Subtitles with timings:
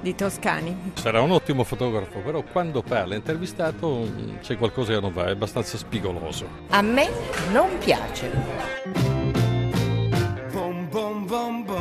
[0.00, 0.92] di Toscani.
[0.94, 4.08] Sarà un ottimo fotografo, però quando parla intervistato
[4.40, 6.46] c'è qualcosa che non va, è abbastanza spigoloso.
[6.68, 7.08] A me
[7.52, 8.30] non piace.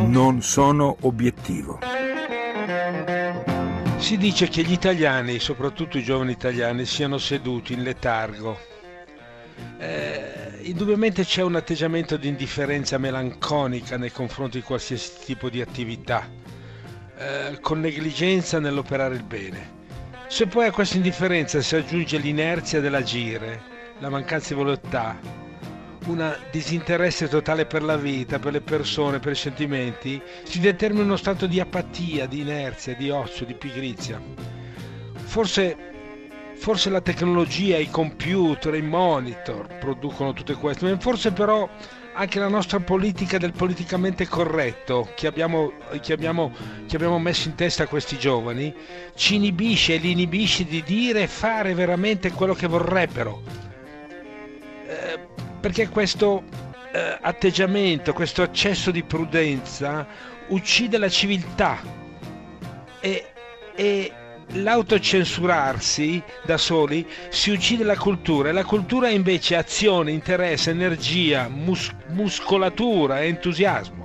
[0.05, 1.79] Non sono obiettivo.
[3.97, 8.57] Si dice che gli italiani, soprattutto i giovani italiani, siano seduti in letargo.
[9.77, 16.38] Eh, indubbiamente c'è un atteggiamento di indifferenza melanconica nei confronti di qualsiasi tipo di attività
[17.19, 19.77] eh, con negligenza nell'operare il bene.
[20.29, 23.61] Se poi a questa indifferenza si aggiunge l'inerzia dell'agire,
[23.99, 25.19] la mancanza di volontà,
[26.05, 31.17] un disinteresse totale per la vita, per le persone, per i sentimenti, si determina uno
[31.17, 34.21] stato di apatia, di inerzia, di ozio, di pigrizia.
[35.15, 35.75] Forse,
[36.55, 41.69] forse la tecnologia, i computer, i monitor producono tutte queste, forse però
[42.13, 46.51] anche la nostra politica del politicamente corretto che abbiamo, che abbiamo,
[46.87, 48.73] che abbiamo messo in testa a questi giovani
[49.15, 53.41] ci inibisce e li inibisce di dire e fare veramente quello che vorrebbero.
[54.87, 55.19] Eh,
[55.59, 56.43] perché questo
[56.91, 60.07] eh, atteggiamento, questo eccesso di prudenza
[60.47, 61.79] uccide la civiltà
[62.99, 63.25] e,
[63.75, 64.11] e
[64.53, 71.47] l'autocensurarsi da soli si uccide la cultura e la cultura è invece azione, interesse, energia,
[71.47, 74.03] mus- muscolatura, entusiasmo.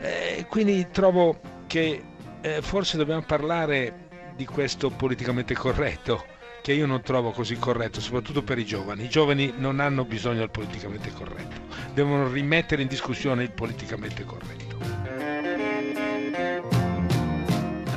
[0.00, 2.02] Eh, quindi trovo che
[2.40, 4.06] eh, forse dobbiamo parlare
[4.36, 6.24] di questo politicamente corretto,
[6.62, 9.04] che io non trovo così corretto, soprattutto per i giovani.
[9.04, 11.60] I giovani non hanno bisogno del politicamente corretto,
[11.92, 14.67] devono rimettere in discussione il politicamente corretto.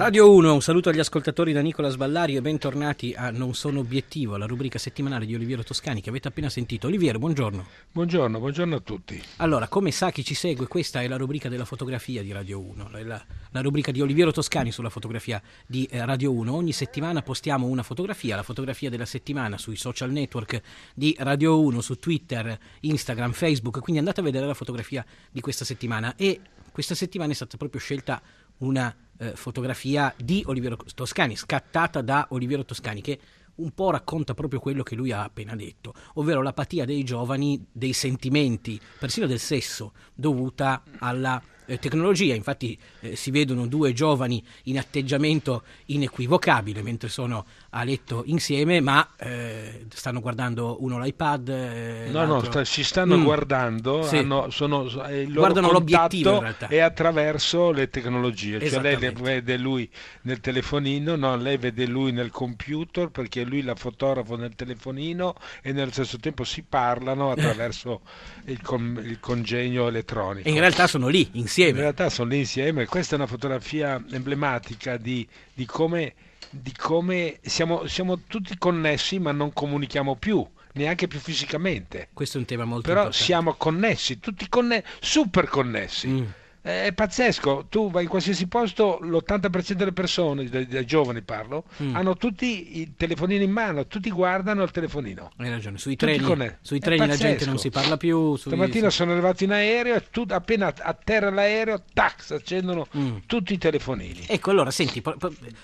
[0.01, 4.35] Radio 1, un saluto agli ascoltatori da Nicola Sballari e bentornati a Non sono obiettivo,
[4.35, 6.87] la rubrica settimanale di Oliviero Toscani che avete appena sentito.
[6.87, 7.67] Oliviero, buongiorno.
[7.91, 9.21] Buongiorno, buongiorno a tutti.
[9.35, 12.89] Allora, come sa chi ci segue, questa è la rubrica della fotografia di Radio 1,
[13.03, 16.51] la, la rubrica di Oliviero Toscani sulla fotografia di eh, Radio 1.
[16.51, 20.61] Ogni settimana postiamo una fotografia, la fotografia della settimana sui social network
[20.95, 25.63] di Radio 1, su Twitter, Instagram, Facebook, quindi andate a vedere la fotografia di questa
[25.63, 26.39] settimana e
[26.71, 28.21] questa settimana è stata proprio scelta
[28.61, 33.19] una eh, fotografia di Oliviero Toscani, scattata da Oliviero Toscani, che
[33.55, 37.93] un po' racconta proprio quello che lui ha appena detto, ovvero l'apatia dei giovani, dei
[37.93, 42.35] sentimenti, persino del sesso, dovuta alla eh, tecnologia.
[42.35, 49.07] Infatti eh, si vedono due giovani in atteggiamento inequivocabile mentre sono a letto insieme, ma
[49.17, 51.47] eh, stanno guardando uno l'iPad.
[51.47, 53.23] Eh, no, no, sta, si stanno mm.
[53.23, 54.17] guardando, sì.
[54.17, 56.67] hanno, sono, il loro guardano l'obiettivo in realtà.
[56.67, 59.89] è attraverso le tecnologie, cioè lei vede lui
[60.23, 65.71] nel telefonino, no, lei vede lui nel computer perché lui la fotografo nel telefonino e
[65.71, 68.01] nello stesso tempo si parlano attraverso
[68.45, 70.47] il, con, il congegno elettronico.
[70.47, 71.60] E in realtà sono lì insieme.
[71.69, 76.13] In realtà sono lì insieme, questa è una fotografia emblematica di, di come
[76.51, 82.09] di come siamo, siamo tutti connessi ma non comunichiamo più neanche più fisicamente.
[82.13, 83.25] Questo è un tema molto Però importante.
[83.25, 86.07] siamo connessi, tutti connessi, super connessi.
[86.07, 86.23] Mm.
[86.63, 91.95] È pazzesco, tu vai in qualsiasi posto, l'80% delle persone, dei, dei giovani parlo, mm.
[91.95, 95.31] hanno tutti il telefonino in mano, tutti guardano il telefonino.
[95.37, 96.23] Hai ragione, sui treni,
[96.61, 98.35] sui treni la gente non si parla più.
[98.35, 98.51] Sui...
[98.51, 103.17] Stamattina sono arrivato in aereo e tu, appena atterra l'aereo, tac, si accendono mm.
[103.25, 104.25] tutti i telefonini.
[104.27, 105.01] Ecco, allora, senti,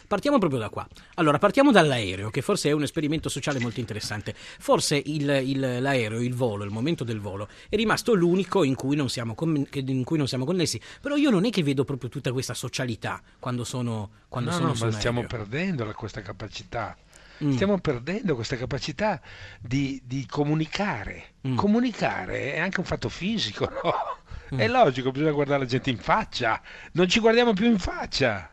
[0.07, 0.88] partiamo proprio da qua.
[1.16, 4.34] Allora, partiamo dall'aereo, che forse è un esperimento sociale molto interessante.
[4.36, 8.96] Forse il, il, l'aereo, il volo, il momento del volo, è rimasto l'unico in cui
[8.96, 9.36] non siamo,
[9.74, 13.22] in cui non siamo connessi però io non è che vedo proprio tutta questa socialità
[13.40, 16.96] quando sono quando no, sono no, ma stiamo perdendo questa capacità.
[17.44, 17.52] Mm.
[17.52, 19.22] Stiamo perdendo questa capacità
[19.59, 21.34] di, di comunicare.
[21.48, 21.56] Mm.
[21.56, 24.56] Comunicare è anche un fatto fisico, no?
[24.56, 24.60] Mm.
[24.60, 26.62] È logico, bisogna guardare la gente in faccia.
[26.94, 28.50] Non ci guardiamo più in faccia.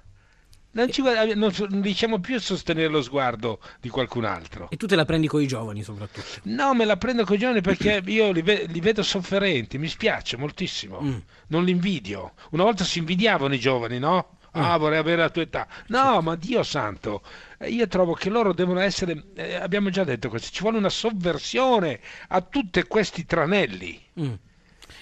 [0.75, 4.69] Non, ci, non, riusciamo più a sostenere lo sguardo di qualcun altro.
[4.71, 6.41] E tu te la prendi con i giovani soprattutto?
[6.45, 9.89] No, me la prendo con i giovani perché io li, ve- li vedo sofferenti, mi
[9.89, 11.01] spiace moltissimo.
[11.01, 11.17] Mm.
[11.49, 12.33] Non li invidio.
[12.51, 14.39] Una volta si invidiavano i giovani, no?
[14.57, 14.63] Mm.
[14.63, 15.67] Ah, vorrei avere la tua età.
[15.89, 17.23] No, ma Dio santo,
[17.59, 20.89] eh, io trovo che loro devono essere, eh, abbiamo già detto questo, ci vuole una
[20.89, 24.01] sovversione a tutti questi tranelli.
[24.21, 24.33] Mm.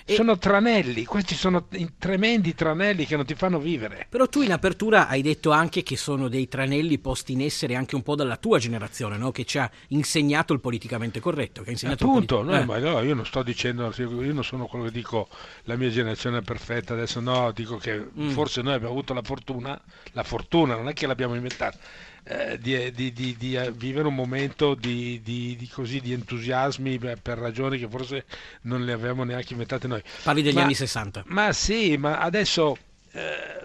[0.04, 0.14] E...
[0.14, 1.66] Sono tranelli, questi sono
[1.98, 4.06] tremendi tranelli che non ti fanno vivere.
[4.08, 7.94] Però tu in apertura hai detto anche che sono dei tranelli posti in essere anche
[7.94, 9.30] un po' dalla tua generazione, no?
[9.30, 11.62] che ci ha insegnato il politicamente corretto.
[11.62, 12.80] Che Appunto, politi- no, eh.
[12.80, 15.28] no, io non sto dicendo, io non sono quello che dico
[15.64, 18.30] la mia generazione è perfetta, adesso no, dico che mm.
[18.30, 19.80] forse noi abbiamo avuto la fortuna,
[20.12, 21.78] la fortuna non è che l'abbiamo inventata
[22.24, 27.78] eh, di, di, di, di, eh, vivere un momento di, così, di entusiasmi per ragioni
[27.78, 28.24] che forse
[28.62, 30.02] non le avevamo neanche inventate noi.
[30.22, 31.24] Parli degli ma, anni 60.
[31.26, 32.76] Ma sì, ma adesso
[33.12, 33.62] eh,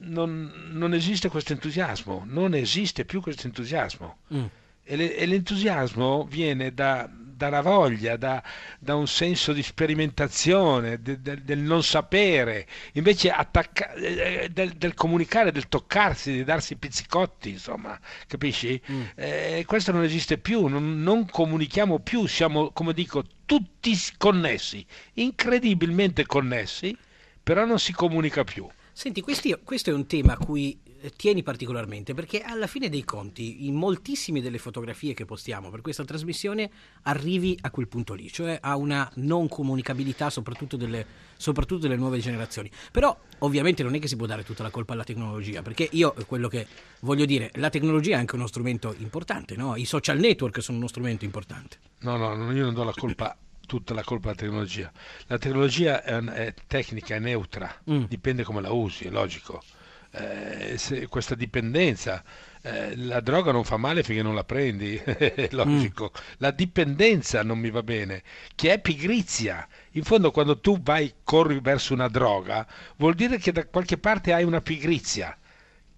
[0.00, 4.18] non, non, esiste questo entusiasmo, non esiste più questo entusiasmo.
[4.32, 4.44] Mm.
[4.84, 8.42] E, le, e l'entusiasmo viene da, dalla voglia, da,
[8.78, 14.92] da, un senso di sperimentazione, de, de, del non sapere, invece attacca, eh, del, del,
[14.94, 18.78] comunicare, del toccarsi, di darsi pizzicotti, insomma, capisci?
[18.90, 19.02] Mm.
[19.14, 26.26] Eh, questo non esiste più, non, non comunichiamo più, siamo, come dico, tutti connessi, incredibilmente
[26.26, 26.94] connessi,
[27.42, 28.68] però non si comunica più.
[28.92, 30.76] Senti, questi, questo è un tema a cui
[31.16, 36.04] tieni particolarmente perché alla fine dei conti in moltissime delle fotografie che postiamo per questa
[36.04, 36.70] trasmissione
[37.02, 41.06] arrivi a quel punto lì, cioè a una non comunicabilità soprattutto delle,
[41.36, 42.70] soprattutto delle nuove generazioni.
[42.90, 46.14] Però ovviamente non è che si può dare tutta la colpa alla tecnologia, perché io
[46.26, 46.66] quello che
[47.00, 49.76] voglio dire, la tecnologia è anche uno strumento importante, no?
[49.76, 51.78] i social network sono uno strumento importante.
[52.00, 53.36] No, no, io non do la colpa
[53.66, 54.90] tutta la colpa alla tecnologia.
[55.26, 58.04] La tecnologia è, è tecnica, è neutra, mm.
[58.04, 59.62] dipende come la usi, è logico
[60.10, 62.22] eh, questa dipendenza.
[62.60, 66.12] Eh, la droga non fa male finché non la prendi, è logico.
[66.12, 66.22] Mm.
[66.38, 68.22] La dipendenza non mi va bene,
[68.54, 69.66] che è pigrizia.
[69.92, 72.66] In fondo, quando tu vai, corri verso una droga,
[72.96, 75.36] vuol dire che da qualche parte hai una pigrizia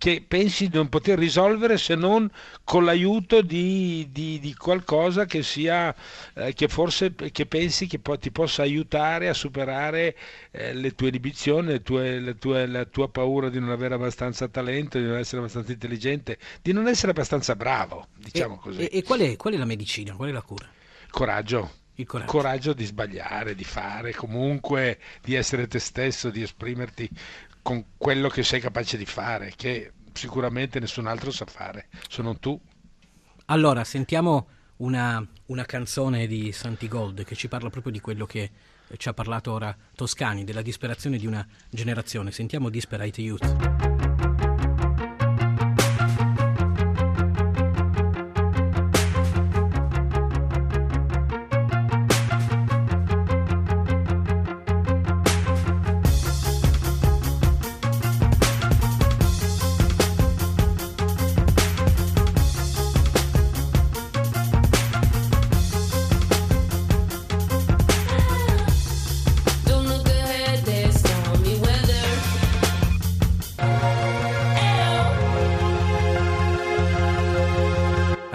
[0.01, 2.27] che pensi di non poter risolvere se non
[2.65, 5.95] con l'aiuto di, di, di qualcosa che sia
[6.37, 10.17] eh, che forse che pensi che po- ti possa aiutare a superare
[10.53, 14.49] eh, le tue inibizioni, le tue, le tue, la tua paura di non avere abbastanza
[14.49, 18.81] talento, di non essere abbastanza intelligente, di non essere abbastanza bravo, diciamo e, così.
[18.87, 20.15] E, e qual, è, qual è la medicina?
[20.15, 20.67] Qual è la cura?
[21.11, 21.80] Coraggio.
[22.01, 22.37] Il coraggio.
[22.37, 22.73] il coraggio.
[22.73, 27.09] di sbagliare, di fare comunque, di essere te stesso, di esprimerti
[27.63, 32.59] con quello che sei capace di fare, che sicuramente nessun altro sa fare, sono tu.
[33.47, 34.49] Allora, sentiamo
[34.79, 38.51] una, una canzone di Santi Gold che ci parla proprio di quello che
[38.97, 42.31] ci ha parlato ora Toscani, della disperazione di una generazione.
[42.33, 44.10] Sentiamo Disperate Youth.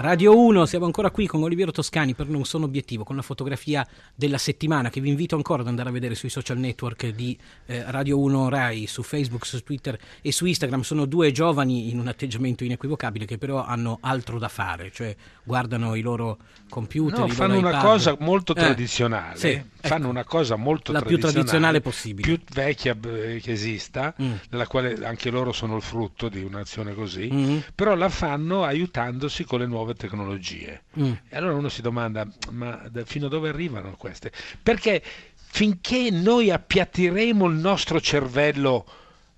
[0.06, 3.84] Radio 1, siamo ancora qui con Oliviero Toscani per Non Sono Obiettivo, con la fotografia
[4.14, 7.36] della settimana che vi invito ancora ad andare a vedere sui social network di
[7.66, 10.82] eh, Radio 1 Rai, su Facebook, su Twitter e su Instagram.
[10.82, 15.12] Sono due giovani in un atteggiamento inequivocabile che però hanno altro da fare, cioè
[15.42, 16.38] guardano i loro
[16.68, 17.18] computer.
[17.18, 19.36] No, fanno una cosa molto eh, tradizionale.
[19.36, 22.28] Sì, fanno ecco, una cosa molto la tradizionale, più tradizionale possibile.
[22.28, 24.32] Più vecchia che esista, mm.
[24.50, 27.58] nella quale anche loro sono il frutto di un'azione così, mm.
[27.74, 30.82] però la fanno aiutandosi con le nuove tecnologie.
[30.98, 31.12] Mm.
[31.28, 34.30] E allora uno si domanda, ma fino a dove arrivano queste?
[34.62, 35.02] Perché
[35.34, 38.84] finché noi appiattiremo il nostro cervello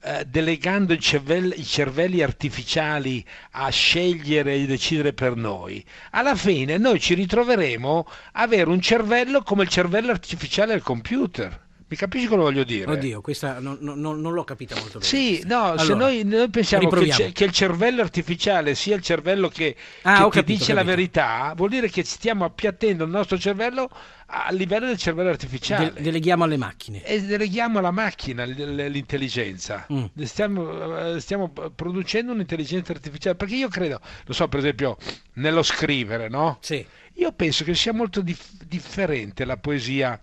[0.00, 6.78] eh, delegando i cervelli, i cervelli, artificiali a scegliere e decidere per noi, alla fine
[6.78, 11.66] noi ci ritroveremo a avere un cervello come il cervello artificiale del computer.
[11.90, 12.90] Mi capisci cosa voglio dire?
[12.90, 15.10] Oddio, questa non, non, non l'ho capita molto bene.
[15.10, 19.48] Sì, no, allora, se noi, noi pensiamo che, che, il cervello artificiale sia il cervello
[19.48, 23.38] che, ah, che, che capito, dice la verità, vuol dire che stiamo appiattendo il nostro
[23.38, 23.88] cervello
[24.26, 25.94] a livello del cervello artificiale.
[25.94, 27.02] De- deleghiamo alle macchine.
[27.04, 29.86] E deleghiamo alla macchina l'intelligenza.
[29.90, 30.04] Mm.
[30.24, 33.34] Stiamo, eh, stiamo, producendo un'intelligenza artificiale.
[33.34, 34.98] Perché io credo, lo so, per esempio,
[35.34, 36.58] nello scrivere, no?
[36.60, 36.84] Sì.
[37.14, 40.20] Io penso che sia molto dif- differente la poesia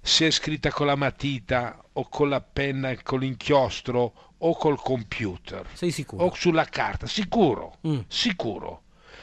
[0.00, 5.66] se è scritta con la matita o con la penna, con l'inchiostro o col computer.
[5.72, 6.24] Sei sicuro?
[6.24, 7.06] O sulla carta.
[7.06, 8.00] Sicuro, mm.
[8.08, 8.82] sicuro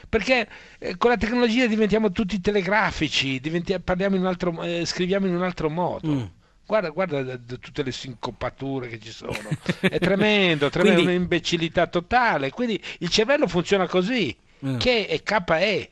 [0.10, 0.48] perché
[0.80, 3.42] eh, con la tecnologia diventiamo tutti telegrafici,
[3.84, 6.08] parliamo in un altro, eh, scriviamo in un altro modo.
[6.08, 6.24] Mm.
[6.66, 9.38] Guarda, guarda d- d- tutte le sincopature che ci sono,
[9.80, 11.16] è tremendo, tremendo Quindi...
[11.16, 12.52] un'imbecillità totale.
[12.52, 14.78] Quindi il cervello funziona così, mm.
[14.78, 15.92] che è KE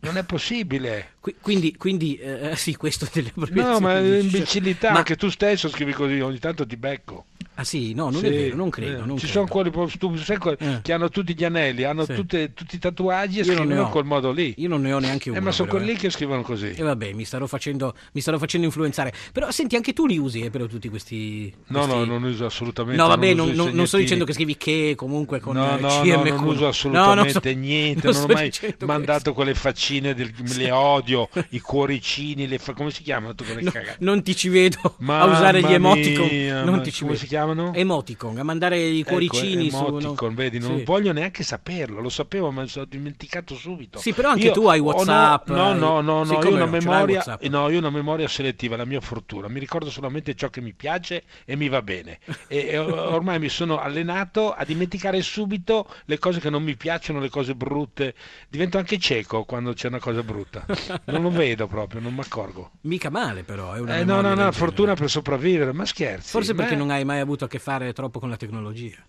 [0.00, 1.14] Non è possibile.
[1.20, 5.68] Qui- quindi, quindi eh, sì, questo delle No, ma è imbecillità, Ma- anche tu stesso
[5.68, 7.26] scrivi così, ogni tanto ti becco.
[7.60, 9.02] Ah sì, no, non Sì, è vero, non credo.
[9.02, 9.32] eh, non Ci credo.
[9.32, 10.24] sono quelli stupidi,
[10.60, 10.78] Eh.
[10.80, 12.14] che hanno tutti gli anelli, hanno Sì.
[12.14, 14.54] tutte- tutti i tatuaggi e Io scrivono in quel modo lì.
[14.56, 15.38] Io non ne ho neanche uno.
[15.38, 15.96] Eh, ma sono quelli eh.
[15.96, 16.72] che scrivono così.
[16.74, 19.12] E vabbè, mi starò, facendo, mi starò facendo influenzare.
[19.30, 21.52] Però senti, anche tu li usi, eh, però tutti questi...
[21.66, 22.98] No, questi- no, non uso assolutamente.
[22.98, 25.88] No, vabbè, non, non- non sto dicendo che scrivi che comunque con No, eh, no,
[26.00, 28.52] CM no, non uso No, assolutamente non so- niente, non ho mai
[28.86, 34.22] mandato quelle faccine, del, le odio, i cuoricini, le fa- come si chiamano No, non
[34.22, 36.26] ti ci vedo a usare gli emoticon.
[36.30, 37.72] mia, non ma ti ci come si chiamano?
[37.74, 39.84] Emoticon, a mandare i cuoricini ecco, su.
[39.86, 40.34] emoticon, no?
[40.34, 40.84] vedi, non Sì.
[40.84, 43.98] voglio neanche saperlo, lo sapevo, ma mi sono dimenticato subito.
[43.98, 46.54] Sì, però anche Io tu hai WhatsApp, No, hai- no, no, Sì, no, io ho
[46.54, 49.48] una no, memoria, no, io ho una memoria selettiva, la mia fortuna.
[49.48, 52.18] Mi ricordo solamente ciò che mi piace e mi va bene.
[52.48, 57.20] E, e ormai mi sono allenato a dimenticare subito le cose che non mi piacciono,
[57.20, 58.14] le cose brutte.
[58.48, 60.64] Divento anche cieco quando c'è una cosa brutta.
[61.04, 62.70] Non lo vedo proprio, non mi accorgo.
[62.82, 63.72] Mica male, però.
[63.74, 66.30] È una Eh, no, no, no, fortuna per sopravvivere, ma scherzi.
[66.30, 69.04] Forse ma- perché non hai mai avuto a che fare troppo con la tecnologia.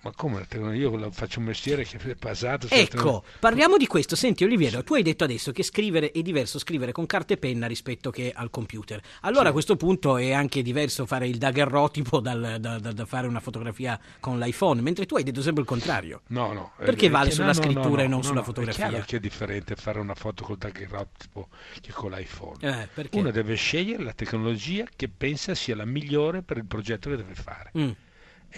[0.00, 0.38] Ma come?
[0.38, 0.88] la tecnologia?
[0.88, 4.14] Io faccio un mestiere che è basato su Ecco, parliamo di questo.
[4.14, 7.66] Senti, Oliviero, tu hai detto adesso che scrivere è diverso scrivere con carta e penna
[7.66, 9.00] rispetto che al computer.
[9.22, 13.26] Allora a questo punto è anche diverso fare il daguerrotipo dal- da, da- da fare
[13.26, 16.22] una fotografia con l'iPhone, mentre tu hai detto sempre il contrario.
[16.28, 16.72] No, no.
[16.76, 18.86] Perché vale sulla no, no, scrittura no, e non no, sulla no, fotografia?
[18.86, 21.48] È chiaro che è differente fare una foto col daguerrotipo
[21.80, 22.56] che con l'iPhone.
[22.60, 23.18] Eh, perché?
[23.18, 27.34] Uno deve scegliere la tecnologia che pensa sia la migliore per il progetto che deve
[27.34, 27.72] fare.
[27.76, 27.90] Mm.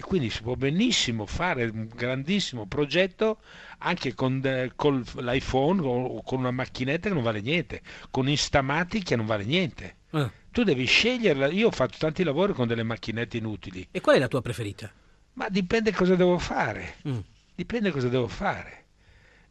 [0.01, 3.37] E quindi si può benissimo fare un grandissimo progetto
[3.79, 9.03] anche con de- col- l'iPhone o con una macchinetta che non vale niente, con Instamatic
[9.03, 9.97] che non vale niente.
[10.09, 10.27] Eh.
[10.51, 11.49] Tu devi sceglierla.
[11.51, 14.91] Io ho fatto tanti lavori con delle macchinette inutili, E qual è la tua preferita?
[15.33, 16.95] ma dipende cosa devo fare.
[17.07, 17.19] Mm.
[17.53, 18.85] Dipende cosa devo fare.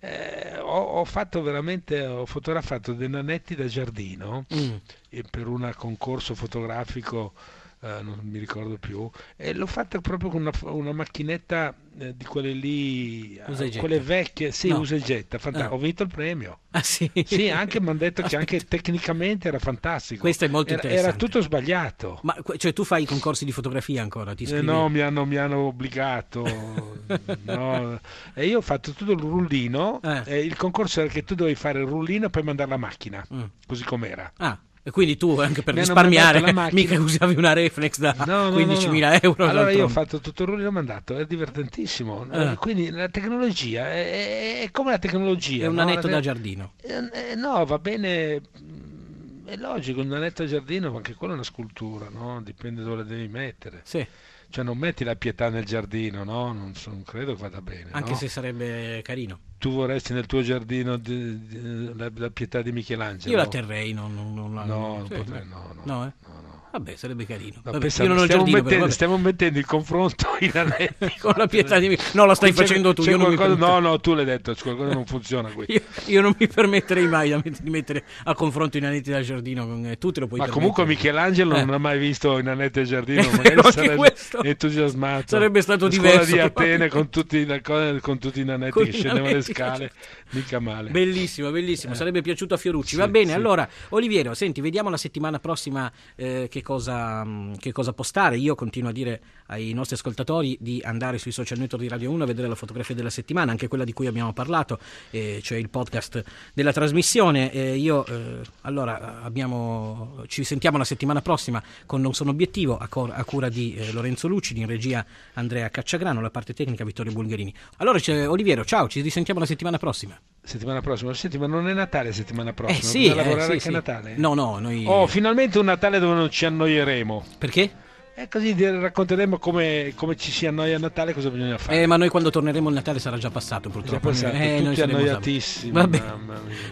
[0.00, 4.74] Eh, ho, ho fatto veramente, ho fotografato dei nanetti da giardino Mm.
[5.10, 7.34] eh, per un concorso fotografico,
[7.82, 12.24] eh, non mi ricordo più, e l'ho fatto proprio con una, una macchinetta eh, di
[12.24, 14.78] quelle lì, eh, quelle vecchie, sì, No.
[14.78, 15.72] usa e getta, fanta- Ah.
[15.72, 16.58] ho vinto il premio.
[16.72, 17.10] Ah sì?
[17.24, 20.20] Sì, anche mi hanno detto che anche tecnicamente era fantastico.
[20.20, 21.08] Questo è molto era, interessante.
[21.08, 22.20] era tutto sbagliato.
[22.22, 24.34] Ma cioè tu fai i concorsi di fotografia ancora?
[24.34, 26.44] Ti Eh, no, mi hanno, mi hanno obbligato.
[27.42, 28.00] no.
[28.34, 30.00] E io ho fatto tutto il rullino.
[30.02, 30.22] Eh.
[30.26, 33.26] e il concorso era che tu dovevi fare il rullino e poi mandare la macchina,
[33.34, 33.42] Mm.
[33.66, 34.32] così com'era.
[34.36, 34.58] Ah,
[34.90, 38.56] e quindi tu anche per Mi risparmiare mica usavi una reflex da No, no, no,
[38.56, 39.18] 15.000 no.
[39.22, 39.44] euro.
[39.46, 39.92] Allora io ho d'altronde.
[39.92, 42.26] fatto tutto il e mandato, è divertentissimo.
[42.30, 42.56] Eh.
[42.56, 45.64] Quindi la tecnologia è, è- come la tecnologia.
[45.64, 46.72] È un anetto La- da giardino.
[46.82, 48.40] Eh, no, va bene.
[48.62, 52.40] mm, È logico, un anetto a giardino, ma anche quella è una scultura, no?
[52.42, 53.80] Dipende dove la devi mettere.
[53.84, 54.04] Sì,
[54.50, 56.52] Cioè non metti la pietà nel giardino, no?
[56.52, 57.90] Non, so- non credo che vada bene.
[57.92, 58.16] anche no?
[58.16, 59.38] se sarebbe carino.
[59.58, 63.30] Tu vorresti nel tuo giardino di- di- la, la pietà di Michelangelo?
[63.32, 65.82] Io la terrei, non, non, non la- No, sì, potrei, no, no.
[65.84, 66.12] No, eh?
[66.26, 66.59] no, no.
[66.72, 67.54] Vabbè, sarebbe carino.
[67.56, 68.92] No, Vabbè, pensa- io non ho il stiamo, giardino, però, mettendo, vabbè.
[68.94, 72.92] stiamo mettendo in confronto i nanetti Con la pietà di No, lo stai C'è- facendo
[72.94, 75.64] tu, io qualcosa- No, no, tu l'hai detto, qualcosa non funziona qui.
[75.70, 79.84] Io, io non mi permetterei mai di mettere a confronto i nanetti da giardino con
[79.86, 81.10] eh, tu te lo puoi Ma comunque permettere.
[81.10, 81.64] Michelangelo Eh.
[81.64, 84.42] non ha mai visto i nanetti al giardino, È magari sarebbe questo.
[84.42, 85.24] entusiasmato.
[85.28, 87.60] Sarebbe stato La diverso, Scuola di Atene con tutti, la
[88.00, 89.92] con tutti i nanetti Con che scendevano le scale,
[90.30, 90.90] mica male.
[90.90, 92.90] Bellissimo, bellissimo, sarebbe piaciuto a Fiorucci.
[92.94, 93.32] Sì, Va bene, sì.
[93.34, 98.36] allora Oliviero, senti, vediamo la settimana prossima eh, che, cosa, mh, che cosa postare.
[98.36, 102.22] Io continuo a dire ai nostri ascoltatori di andare sui social network di Radio 1
[102.22, 104.78] a vedere la fotografia della settimana, anche quella di cui abbiamo parlato,
[105.10, 106.22] eh, cioè il podcast
[106.54, 107.52] della trasmissione.
[107.52, 112.88] Eh, io, eh, allora, abbiamo, ci sentiamo la settimana prossima con Non Sono Obiettivo, a,
[112.88, 117.12] cor- a cura di eh, Lorenzo Lucidi, in regia Andrea Cacciagrano, la parte tecnica Vittorio
[117.12, 117.52] Bulgarini.
[117.78, 117.98] Allora,
[118.28, 120.18] Oliviero, ciao, ci risentiamo la settimana prossima.
[120.50, 122.80] Settimana prossima, senti, ma non è Natale settimana prossima?
[122.80, 123.68] Eh sì, eh, lavorare sì, anche sì.
[123.68, 124.14] a Natale?
[124.16, 124.84] No, no, noi...
[124.84, 127.24] Oh, finalmente un Natale dove non ci annoieremo.
[127.38, 127.70] Perché?
[128.16, 131.82] E così di- racconteremo come, come ci si annoia a Natale cosa bisogna fare.
[131.82, 134.08] Eh, ma noi quando torneremo il Natale sarà già passato Già purtroppo.
[134.08, 135.70] passato, Eh, noi tutti saremo annoiatissimi.
[135.70, 136.12] Va bene.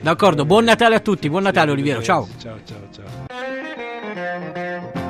[0.03, 2.29] D'accordo, buon Natale a tutti, buon Natale Sì, Oliviero, ciao.
[2.37, 2.89] Ciao, ciao,
[3.29, 5.08] ciao.